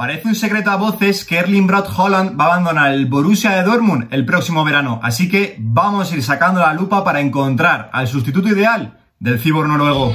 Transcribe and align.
Parece 0.00 0.28
un 0.28 0.34
secreto 0.34 0.70
a 0.70 0.76
voces 0.76 1.26
que 1.26 1.36
Erling 1.36 1.66
Braut 1.66 1.86
Holland 1.94 2.40
va 2.40 2.44
a 2.44 2.46
abandonar 2.54 2.94
el 2.94 3.04
Borussia 3.04 3.50
de 3.50 3.62
Dortmund 3.64 4.08
el 4.10 4.24
próximo 4.24 4.64
verano, 4.64 4.98
así 5.02 5.28
que 5.28 5.56
vamos 5.58 6.10
a 6.10 6.16
ir 6.16 6.22
sacando 6.22 6.60
la 6.60 6.72
lupa 6.72 7.04
para 7.04 7.20
encontrar 7.20 7.90
al 7.92 8.08
sustituto 8.08 8.48
ideal 8.48 8.98
del 9.18 9.38
cibor 9.38 9.68
noruego. 9.68 10.14